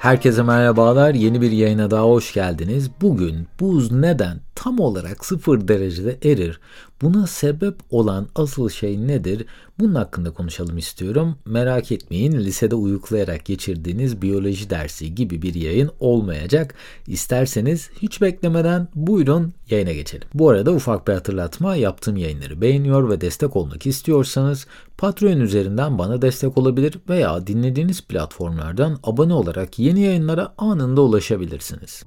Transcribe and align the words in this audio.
Herkese 0.00 0.42
merhabalar. 0.42 1.14
Yeni 1.14 1.40
bir 1.40 1.50
yayına 1.50 1.90
daha 1.90 2.02
hoş 2.02 2.34
geldiniz. 2.34 2.90
Bugün 3.00 3.48
buz 3.60 3.92
neden 3.92 4.40
tam 4.62 4.78
olarak 4.80 5.24
sıfır 5.24 5.68
derecede 5.68 6.18
erir? 6.30 6.60
Buna 7.02 7.26
sebep 7.26 7.74
olan 7.90 8.28
asıl 8.34 8.68
şey 8.68 9.06
nedir? 9.06 9.46
Bunun 9.78 9.94
hakkında 9.94 10.30
konuşalım 10.30 10.78
istiyorum. 10.78 11.36
Merak 11.46 11.92
etmeyin 11.92 12.32
lisede 12.32 12.74
uyuklayarak 12.74 13.44
geçirdiğiniz 13.44 14.22
biyoloji 14.22 14.70
dersi 14.70 15.14
gibi 15.14 15.42
bir 15.42 15.54
yayın 15.54 15.90
olmayacak. 16.00 16.74
İsterseniz 17.06 17.90
hiç 18.02 18.20
beklemeden 18.20 18.88
buyurun 18.94 19.52
yayına 19.70 19.92
geçelim. 19.92 20.28
Bu 20.34 20.50
arada 20.50 20.72
ufak 20.72 21.08
bir 21.08 21.12
hatırlatma 21.12 21.76
yaptığım 21.76 22.16
yayınları 22.16 22.60
beğeniyor 22.60 23.10
ve 23.10 23.20
destek 23.20 23.56
olmak 23.56 23.86
istiyorsanız 23.86 24.66
Patreon 24.98 25.40
üzerinden 25.40 25.98
bana 25.98 26.22
destek 26.22 26.58
olabilir 26.58 26.98
veya 27.08 27.46
dinlediğiniz 27.46 28.02
platformlardan 28.02 28.98
abone 29.02 29.34
olarak 29.34 29.78
yeni 29.78 30.00
yayınlara 30.00 30.54
anında 30.58 31.00
ulaşabilirsiniz. 31.00 32.04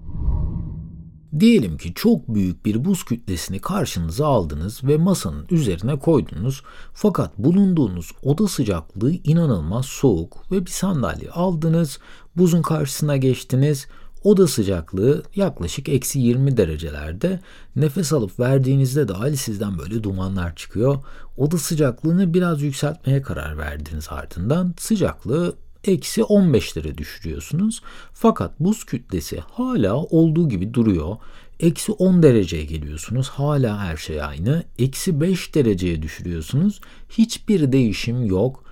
Diyelim 1.40 1.78
ki 1.78 1.94
çok 1.94 2.28
büyük 2.36 2.66
bir 2.66 2.86
buz 2.86 3.06
kütlesini 3.06 3.60
karşınıza 3.60 4.28
aldınız 4.28 4.84
ve 4.84 4.98
masanın 4.98 5.46
üzerine 5.52 6.00
koydunuz. 6.00 6.64
Fakat 6.94 7.38
bulunduğunuz 7.38 8.12
oda 8.24 8.48
sıcaklığı 8.48 9.12
inanılmaz 9.12 9.86
soğuk 9.86 10.52
ve 10.52 10.66
bir 10.66 10.72
sandalye 10.72 11.30
aldınız, 11.30 12.00
buzun 12.38 12.62
karşısına 12.62 13.18
geçtiniz, 13.18 13.88
oda 14.24 14.48
sıcaklığı 14.48 15.24
yaklaşık 15.36 15.90
eksi 15.90 16.20
20 16.20 16.58
derecelerde. 16.58 17.40
Nefes 17.76 18.14
alıp 18.14 18.40
verdiğinizde 18.40 19.08
dahil 19.08 19.36
sizden 19.36 19.78
böyle 19.78 20.04
dumanlar 20.04 20.56
çıkıyor. 20.56 20.98
Oda 21.38 21.58
sıcaklığını 21.58 22.34
biraz 22.34 22.62
yükseltmeye 22.62 23.22
karar 23.22 23.58
verdiniz 23.58 24.08
ardından. 24.10 24.74
Sıcaklığı 24.80 25.56
eksi 25.84 26.22
15'lere 26.22 26.98
düşürüyorsunuz. 26.98 27.82
Fakat 28.14 28.60
buz 28.60 28.84
kütlesi 28.84 29.40
hala 29.40 29.96
olduğu 29.96 30.50
gibi 30.50 30.74
duruyor. 30.74 31.18
Eksi 31.60 31.92
10 31.92 32.24
dereceye 32.24 32.66
geliyorsunuz. 32.66 33.30
Hala 33.30 33.80
her 33.80 33.98
şey 33.98 34.22
aynı. 34.22 34.64
Eksi 34.80 35.22
5 35.22 35.56
dereceye 35.56 36.02
düşürüyorsunuz. 36.02 36.82
Hiçbir 37.10 37.72
değişim 37.72 38.26
yok. 38.26 38.64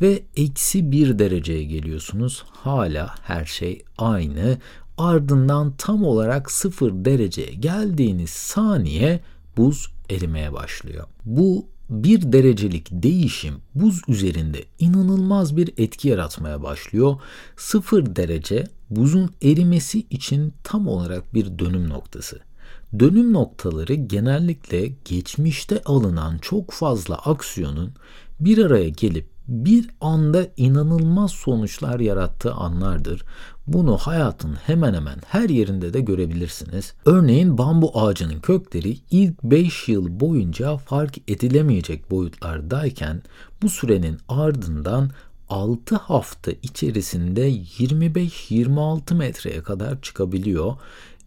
Ve 0.00 0.22
eksi 0.36 0.92
1 0.92 1.18
dereceye 1.18 1.64
geliyorsunuz. 1.64 2.44
Hala 2.50 3.14
her 3.22 3.44
şey 3.44 3.82
aynı. 3.98 4.58
Ardından 4.98 5.74
tam 5.78 6.04
olarak 6.04 6.50
0 6.50 7.04
dereceye 7.04 7.54
geldiğiniz 7.54 8.30
saniye 8.30 9.20
buz 9.56 9.92
erimeye 10.10 10.52
başlıyor. 10.52 11.06
Bu 11.24 11.66
bir 11.90 12.32
derecelik 12.32 12.88
değişim 12.90 13.54
buz 13.74 14.00
üzerinde 14.08 14.64
inanılmaz 14.78 15.56
bir 15.56 15.72
etki 15.76 16.08
yaratmaya 16.08 16.62
başlıyor. 16.62 17.16
Sıfır 17.56 18.16
derece 18.16 18.64
buzun 18.90 19.30
erimesi 19.42 20.06
için 20.10 20.52
tam 20.64 20.88
olarak 20.88 21.34
bir 21.34 21.58
dönüm 21.58 21.88
noktası. 21.88 22.40
Dönüm 22.98 23.32
noktaları 23.32 23.94
genellikle 23.94 24.92
geçmişte 25.04 25.82
alınan 25.84 26.38
çok 26.38 26.70
fazla 26.70 27.14
aksiyonun 27.16 27.92
bir 28.40 28.58
araya 28.58 28.88
gelip 28.88 29.37
bir 29.48 29.90
anda 30.00 30.46
inanılmaz 30.56 31.30
sonuçlar 31.30 32.00
yarattığı 32.00 32.52
anlardır. 32.52 33.24
Bunu 33.66 33.96
hayatın 33.96 34.54
hemen 34.54 34.94
hemen 34.94 35.18
her 35.26 35.48
yerinde 35.48 35.94
de 35.94 36.00
görebilirsiniz. 36.00 36.94
Örneğin 37.04 37.58
bambu 37.58 38.00
ağacının 38.00 38.40
kökleri 38.40 38.96
ilk 39.10 39.42
5 39.42 39.88
yıl 39.88 40.20
boyunca 40.20 40.76
fark 40.76 41.30
edilemeyecek 41.30 42.10
boyutlardayken 42.10 43.22
bu 43.62 43.68
sürenin 43.68 44.18
ardından 44.28 45.10
6 45.48 45.96
hafta 45.96 46.50
içerisinde 46.62 47.50
25-26 47.50 49.14
metreye 49.14 49.62
kadar 49.62 50.02
çıkabiliyor. 50.02 50.74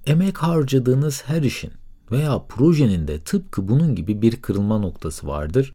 Emek 0.06 0.38
harcadığınız 0.38 1.24
her 1.26 1.42
işin 1.42 1.72
veya 2.12 2.42
projenin 2.50 3.08
de 3.08 3.20
tıpkı 3.20 3.68
bunun 3.68 3.96
gibi 3.96 4.22
bir 4.22 4.36
kırılma 4.42 4.78
noktası 4.78 5.28
vardır. 5.28 5.74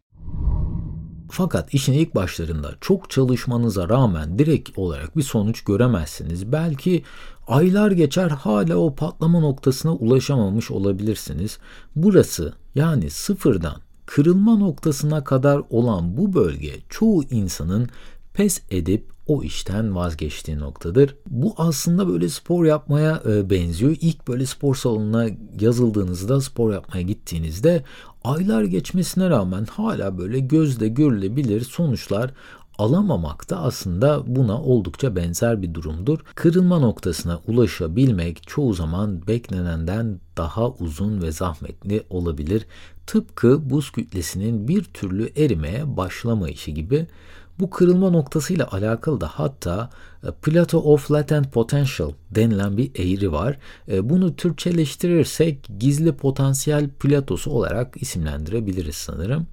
Fakat 1.31 1.75
işin 1.75 1.93
ilk 1.93 2.15
başlarında 2.15 2.75
çok 2.81 3.11
çalışmanıza 3.11 3.89
rağmen 3.89 4.39
direkt 4.39 4.79
olarak 4.79 5.17
bir 5.17 5.23
sonuç 5.23 5.65
göremezsiniz. 5.65 6.53
Belki 6.53 7.03
aylar 7.49 7.91
geçer 7.91 8.31
hala 8.31 8.77
o 8.77 8.95
patlama 8.95 9.41
noktasına 9.41 9.95
ulaşamamış 9.95 10.71
olabilirsiniz. 10.71 11.59
Burası 11.97 12.53
yani 12.75 13.11
sıfırdan 13.11 13.77
kırılma 14.07 14.57
noktasına 14.57 15.25
kadar 15.25 15.63
olan 15.71 16.17
bu 16.17 16.35
bölge 16.35 16.73
çoğu 16.89 17.25
insanın 17.25 17.89
pes 18.37 18.61
edip 18.71 19.07
o 19.27 19.43
işten 19.43 19.97
vazgeçtiği 19.97 20.59
noktadır. 20.59 21.17
Bu 21.27 21.55
aslında 21.57 22.09
böyle 22.09 22.29
spor 22.29 22.65
yapmaya 22.65 23.23
e, 23.29 23.51
benziyor. 23.51 23.97
İlk 24.01 24.29
böyle 24.29 24.47
spor 24.47 24.75
salonuna 24.75 25.27
yazıldığınızda, 25.61 26.41
spor 26.41 26.73
yapmaya 26.73 27.03
gittiğinizde 27.03 27.85
aylar 28.25 28.65
geçmesine 28.65 29.31
rağmen 29.31 29.65
hala 29.65 30.19
böyle 30.19 30.41
gözle 30.41 30.89
görülebilir 30.89 31.61
sonuçlar 31.61 32.33
alamamak 32.79 33.51
da 33.51 33.61
aslında 33.61 34.23
buna 34.27 34.63
oldukça 34.63 35.17
benzer 35.17 35.63
bir 35.63 35.75
durumdur. 35.75 36.19
Kırılma 36.35 36.79
noktasına 36.79 37.41
ulaşabilmek 37.47 38.49
çoğu 38.49 38.75
zaman 38.75 39.27
beklenenden 39.27 40.21
daha 40.37 40.71
uzun 40.71 41.23
ve 41.23 41.33
zahmetli 41.33 42.03
olabilir. 42.11 42.67
Tıpkı 43.07 43.71
buz 43.71 43.93
kütlesinin 43.93 44.69
bir 44.69 44.85
türlü 44.85 45.33
erimeye 45.37 45.97
başlamayışı 45.97 46.71
gibi 46.71 47.07
bu 47.61 47.71
kırılma 47.71 48.11
noktasıyla 48.11 48.69
alakalı 48.73 49.21
da 49.21 49.29
hatta 49.29 49.91
e, 50.25 50.31
Plateau 50.31 50.93
of 50.93 51.11
Latent 51.11 51.53
Potential 51.53 52.13
denilen 52.31 52.77
bir 52.77 52.91
eğri 52.95 53.33
var. 53.33 53.59
E, 53.89 54.11
bunu 54.11 54.37
Türkçeleştirirsek 54.37 55.69
gizli 55.79 56.13
potansiyel 56.13 56.89
platosu 56.89 57.51
olarak 57.51 58.03
isimlendirebiliriz 58.03 58.97
sanırım. 58.97 59.47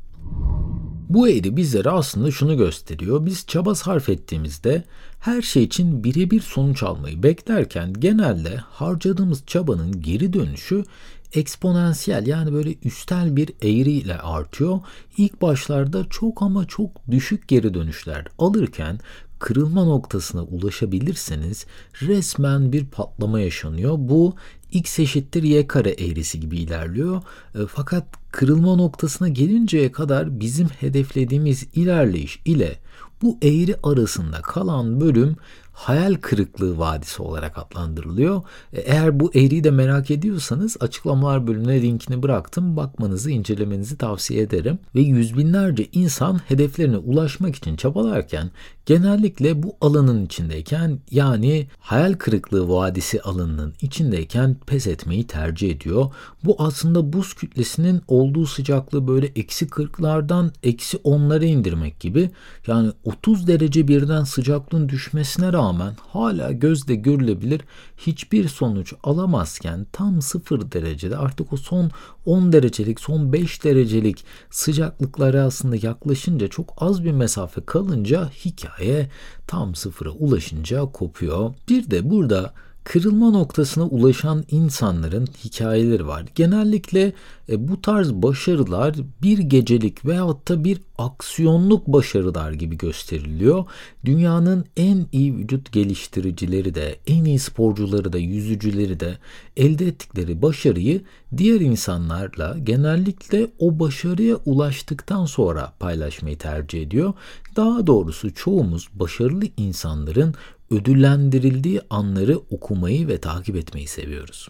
Bu 1.09 1.29
eğri 1.29 1.57
bizlere 1.57 1.89
aslında 1.89 2.31
şunu 2.31 2.57
gösteriyor. 2.57 3.25
Biz 3.25 3.47
çaba 3.47 3.75
sarf 3.75 4.09
ettiğimizde 4.09 4.83
her 5.19 5.41
şey 5.41 5.63
için 5.63 6.03
birebir 6.03 6.41
sonuç 6.41 6.83
almayı 6.83 7.23
beklerken 7.23 7.93
genelde 7.93 8.55
harcadığımız 8.55 9.43
çabanın 9.47 10.01
geri 10.01 10.33
dönüşü 10.33 10.83
eksponansiyel 11.33 12.27
yani 12.27 12.53
böyle 12.53 12.75
üstel 12.83 13.35
bir 13.35 13.49
eğri 13.61 13.91
ile 13.91 14.17
artıyor. 14.17 14.79
İlk 15.17 15.41
başlarda 15.41 16.05
çok 16.09 16.41
ama 16.41 16.67
çok 16.67 17.11
düşük 17.11 17.47
geri 17.47 17.73
dönüşler 17.73 18.25
alırken 18.37 18.99
kırılma 19.39 19.83
noktasına 19.83 20.43
ulaşabilirseniz 20.43 21.65
resmen 22.01 22.71
bir 22.71 22.85
patlama 22.85 23.39
yaşanıyor. 23.39 23.95
Bu 23.97 24.35
x 24.71 24.99
eşittir 24.99 25.43
y 25.43 25.67
kare 25.67 25.89
eğrisi 25.89 26.39
gibi 26.39 26.57
ilerliyor. 26.57 27.21
E, 27.55 27.59
fakat 27.67 28.05
kırılma 28.31 28.75
noktasına 28.75 29.27
gelinceye 29.27 29.91
kadar 29.91 30.39
bizim 30.39 30.67
hedeflediğimiz 30.67 31.67
ilerleyiş 31.75 32.39
ile 32.45 32.79
bu 33.21 33.37
eğri 33.41 33.75
arasında 33.83 34.41
kalan 34.41 35.01
bölüm 35.01 35.35
hayal 35.73 36.15
kırıklığı 36.15 36.77
vadisi 36.77 37.21
olarak 37.21 37.57
adlandırılıyor. 37.57 38.41
E, 38.73 38.81
eğer 38.81 39.19
bu 39.19 39.31
eğriyi 39.33 39.63
de 39.63 39.71
merak 39.71 40.11
ediyorsanız 40.11 40.77
açıklamalar 40.79 41.47
bölümüne 41.47 41.81
linkini 41.81 42.23
bıraktım. 42.23 42.77
Bakmanızı, 42.77 43.31
incelemenizi 43.31 43.97
tavsiye 43.97 44.41
ederim. 44.41 44.79
Ve 44.95 45.01
yüz 45.01 45.37
binlerce 45.37 45.87
insan 45.91 46.41
hedeflerine 46.47 46.97
ulaşmak 46.97 47.55
için 47.55 47.75
çabalarken 47.75 48.51
genellikle 48.85 49.63
bu 49.63 49.75
alanın 49.81 50.25
içindeyken 50.25 50.99
yani 51.11 51.67
hayal 51.79 52.13
kırıklığı 52.13 52.69
vadisi 52.69 53.21
alanının 53.21 53.73
içindeyken 53.81 54.55
pes 54.65 54.87
etmeyi 54.87 55.27
tercih 55.27 55.69
ediyor. 55.69 56.11
Bu 56.43 56.55
aslında 56.59 57.13
buz 57.13 57.33
kütlesinin 57.33 58.01
olduğu 58.07 58.45
sıcaklığı 58.45 59.07
böyle 59.07 59.25
eksi 59.35 59.67
40'lardan 59.67 60.49
eksi 60.63 60.97
10'lara 60.97 61.45
indirmek 61.45 61.99
gibi. 61.99 62.29
Yani 62.67 62.91
30 63.03 63.47
derece 63.47 63.87
birden 63.87 64.23
sıcaklığın 64.23 64.89
düşmesine 64.89 65.53
rağmen 65.53 65.62
hala 66.09 66.51
gözle 66.51 66.95
görülebilir 66.95 67.61
hiçbir 67.97 68.47
sonuç 68.47 68.93
alamazken 69.03 69.87
tam 69.91 70.21
0 70.21 70.71
derecede 70.71 71.17
artık 71.17 71.53
o 71.53 71.57
son 71.57 71.91
10 72.25 72.51
derecelik 72.51 72.99
son 72.99 73.33
5 73.33 73.63
derecelik 73.63 74.25
sıcaklıklara 74.49 75.43
aslında 75.43 75.75
yaklaşınca 75.75 76.47
çok 76.47 76.73
az 76.77 77.03
bir 77.03 77.11
mesafe 77.11 77.61
kalınca 77.61 78.29
hikaye 78.45 79.09
tam 79.47 79.75
sıfıra 79.75 80.09
ulaşınca 80.09 80.85
kopuyor. 80.85 81.53
Bir 81.69 81.91
de 81.91 82.09
burada 82.09 82.53
kırılma 82.83 83.31
noktasına 83.31 83.83
ulaşan 83.83 84.43
insanların 84.51 85.27
hikayeleri 85.43 86.07
var. 86.07 86.25
Genellikle 86.35 87.13
e, 87.49 87.67
bu 87.67 87.81
tarz 87.81 88.13
başarılar 88.13 88.95
bir 89.21 89.37
gecelik 89.37 90.05
veyahut 90.05 90.49
da 90.49 90.63
bir 90.63 90.81
aksiyonluk 90.97 91.87
başarılar 91.87 92.51
gibi 92.51 92.77
gösteriliyor. 92.77 93.65
Dünyanın 94.05 94.65
en 94.77 95.05
iyi 95.11 95.37
vücut 95.37 95.71
geliştiricileri 95.71 96.75
de, 96.75 96.99
en 97.07 97.25
iyi 97.25 97.39
sporcuları 97.39 98.13
da, 98.13 98.17
yüzücüleri 98.17 98.99
de 98.99 99.17
elde 99.57 99.87
ettikleri 99.87 100.41
başarıyı 100.41 101.01
diğer 101.37 101.61
insanlarla 101.61 102.57
genellikle 102.63 103.47
o 103.59 103.79
başarıya 103.79 104.35
ulaştıktan 104.35 105.25
sonra 105.25 105.73
paylaşmayı 105.79 106.37
tercih 106.37 106.81
ediyor. 106.81 107.13
Daha 107.55 107.87
doğrusu 107.87 108.33
çoğumuz 108.33 108.89
başarılı 108.93 109.45
insanların 109.57 110.35
ödüllendirildiği 110.71 111.81
anları 111.89 112.37
okumayı 112.37 113.07
ve 113.07 113.17
takip 113.17 113.55
etmeyi 113.55 113.87
seviyoruz. 113.87 114.49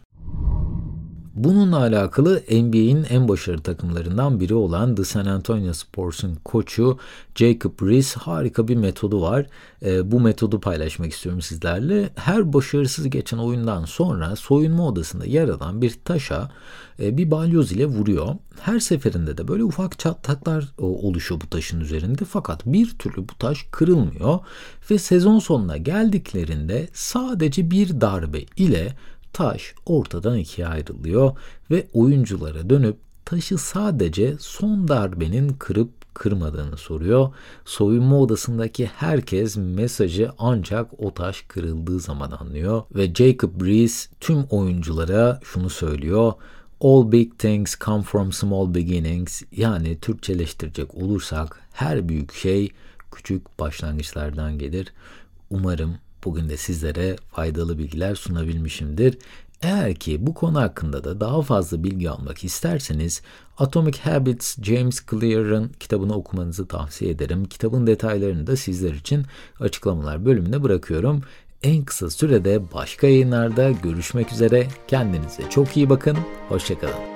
Bununla 1.34 1.78
alakalı 1.78 2.44
NBA'in 2.52 3.06
en 3.10 3.28
başarılı 3.28 3.62
takımlarından 3.62 4.40
biri 4.40 4.54
olan 4.54 4.96
The 4.96 5.04
San 5.04 5.26
Antonio 5.26 5.74
Spurs'un 5.74 6.36
koçu 6.36 6.98
Jacob 7.36 7.82
Reese 7.82 8.20
harika 8.20 8.68
bir 8.68 8.76
metodu 8.76 9.22
var. 9.22 9.46
E, 9.86 10.12
bu 10.12 10.20
metodu 10.20 10.60
paylaşmak 10.60 11.12
istiyorum 11.12 11.42
sizlerle. 11.42 12.10
Her 12.16 12.54
başarısız 12.54 13.10
geçen 13.10 13.38
oyundan 13.38 13.86
sonra 13.86 14.36
soyunma 14.36 14.88
odasında 14.88 15.26
yer 15.26 15.50
alan 15.50 15.82
bir 15.82 15.96
taşa 16.06 16.52
e, 17.00 17.18
bir 17.18 17.32
balyoz 17.32 17.72
ile 17.72 17.86
vuruyor. 17.86 18.36
Her 18.60 18.80
seferinde 18.80 19.38
de 19.38 19.48
böyle 19.48 19.64
ufak 19.64 20.00
çatlaklar 20.00 20.64
e, 20.64 20.84
oluşuyor 20.84 21.42
bu 21.42 21.50
taşın 21.50 21.80
üzerinde 21.80 22.26
fakat 22.26 22.66
bir 22.66 22.90
türlü 22.90 23.18
bu 23.30 23.38
taş 23.40 23.66
kırılmıyor 23.72 24.40
ve 24.92 24.98
sezon 24.98 25.40
sonuna 25.40 25.78
geldiklerinde 25.78 26.88
sadece 26.94 27.72
bir 27.72 28.02
darbe 28.02 28.40
ile 28.40 28.96
taş 29.34 29.74
ortadan 29.86 30.38
ikiye 30.38 30.68
ayrılıyor 30.68 31.32
ve 31.72 31.88
oyunculara 31.94 32.70
dönüp 32.70 32.98
taşı 33.26 33.58
sadece 33.58 34.36
son 34.40 34.88
darbenin 34.88 35.50
kırıp 35.50 35.90
kırmadığını 36.14 36.78
soruyor. 36.78 37.30
Soyunma 37.66 38.20
odasındaki 38.20 38.86
herkes 38.86 39.58
mesajı 39.58 40.32
ancak 40.38 40.88
o 40.98 41.14
taş 41.14 41.42
kırıldığı 41.42 42.00
zaman 42.00 42.32
anlıyor 42.32 42.84
ve 42.96 43.14
Jacob 43.14 43.62
Reese 43.62 44.10
tüm 44.20 44.44
oyunculara 44.44 45.40
şunu 45.44 45.70
söylüyor. 45.70 46.34
All 46.82 47.12
big 47.12 47.40
things 47.40 47.76
come 47.80 48.04
from 48.04 48.32
small 48.32 48.74
beginnings. 48.74 49.42
Yani 49.52 50.00
Türkçeleştirecek 50.00 50.96
olursak 50.96 51.62
her 51.74 52.10
büyük 52.10 52.34
şey 52.34 52.72
küçük 53.12 53.60
başlangıçlardan 53.60 54.58
gelir. 54.58 54.94
Umarım 55.50 55.96
Bugün 56.26 56.50
de 56.50 56.58
sizlere 56.58 57.16
faydalı 57.32 57.78
bilgiler 57.78 58.16
sunabilmişimdir. 58.16 59.18
Eğer 59.62 59.96
ki 59.96 60.28
bu 60.28 60.34
konu 60.34 60.62
hakkında 60.62 61.04
da 61.04 61.20
daha 61.20 61.42
fazla 61.42 61.84
bilgi 61.84 62.10
almak 62.10 62.44
isterseniz 62.44 63.22
Atomic 63.58 64.00
Habits 64.00 64.58
James 64.62 65.06
Clear'ın 65.10 65.72
kitabını 65.80 66.16
okumanızı 66.16 66.68
tavsiye 66.68 67.12
ederim. 67.12 67.46
Kitabın 67.46 67.88
detaylarını 67.88 68.48
da 68.48 68.56
sizler 68.56 68.94
için 68.94 69.26
açıklamalar 69.60 70.26
bölümüne 70.26 70.64
bırakıyorum. 70.64 71.22
En 71.64 71.86
kısa 71.86 72.10
sürede 72.10 72.74
başka 72.74 73.08
yayınlarda 73.08 73.72
görüşmek 73.72 74.32
üzere. 74.32 74.68
Kendinize 74.88 75.50
çok 75.50 75.78
iyi 75.78 75.90
bakın. 75.90 76.18
Hoşçakalın. 76.50 77.13